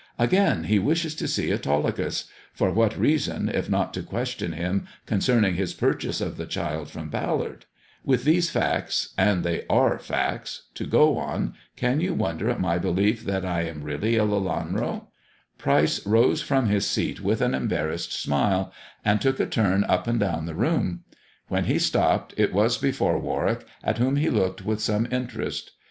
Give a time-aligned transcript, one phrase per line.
[0.17, 5.45] Again, he wishes to see Autolycus; for what reason if not to question him concern
[5.45, 7.65] ing Ids purchase of the child from Ballard
[8.01, 12.59] 1 With these facts— and they are facts— to go on, can you wonder at
[12.59, 15.01] my belief that I am really a Lelanro 1"
[15.59, 18.73] Pryce rose from his seat with an embarrassed smile
[19.05, 21.03] and took a turn up and down the room.
[21.47, 25.73] When he stopped, it was before Warwick, at whom he looked with some interest.